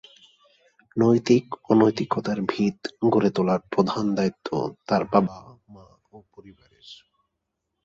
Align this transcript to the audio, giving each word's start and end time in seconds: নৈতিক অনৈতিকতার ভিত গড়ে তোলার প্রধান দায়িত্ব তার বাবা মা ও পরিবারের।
নৈতিক 0.97 1.45
অনৈতিকতার 1.69 2.39
ভিত 2.49 2.77
গড়ে 3.09 3.29
তোলার 3.29 3.61
প্রধান 3.69 4.05
দায়িত্ব 4.15 4.49
তার 4.87 5.03
বাবা 5.05 5.37
মা 5.69 5.85
ও 6.11 6.17
পরিবারের। 6.33 6.87